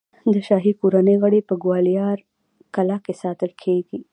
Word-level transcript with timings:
د 0.33 0.35
شاهي 0.47 0.73
کورنۍ 0.81 1.15
غړي 1.23 1.39
په 1.49 1.53
ګوالیار 1.63 2.17
کلا 2.75 2.97
کې 3.05 3.13
ساتل 3.21 3.51
کېدل. 3.61 4.01